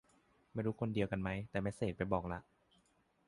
[0.53, 2.39] ไม่รู้คนเดียวกันไหม แต่เมสเสจไปบอกละ